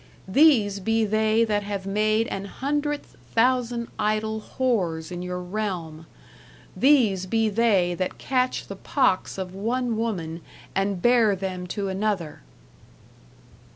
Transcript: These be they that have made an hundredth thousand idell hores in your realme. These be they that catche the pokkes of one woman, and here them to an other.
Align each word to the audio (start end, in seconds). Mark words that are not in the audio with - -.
These 0.27 0.79
be 0.79 1.05
they 1.05 1.43
that 1.43 1.61
have 1.61 1.85
made 1.85 2.25
an 2.29 2.45
hundredth 2.45 3.15
thousand 3.35 3.87
idell 3.99 4.41
hores 4.41 5.11
in 5.11 5.21
your 5.21 5.39
realme. 5.39 6.05
These 6.75 7.27
be 7.27 7.49
they 7.49 7.93
that 7.93 8.17
catche 8.17 8.65
the 8.65 8.75
pokkes 8.77 9.37
of 9.37 9.53
one 9.53 9.95
woman, 9.97 10.41
and 10.73 11.05
here 11.05 11.35
them 11.35 11.67
to 11.67 11.89
an 11.89 12.03
other. 12.03 12.41